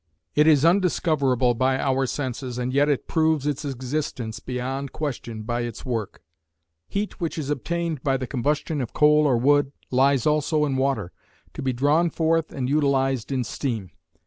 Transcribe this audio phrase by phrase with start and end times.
[0.33, 5.61] It is undiscoverable by our senses and yet it proves its existence beyond question by
[5.61, 6.23] its work.
[6.89, 11.11] Heat which is obtained by the combustion of coal or wood, lies also in water,
[11.53, 13.91] to be drawn forth and utilised in steam.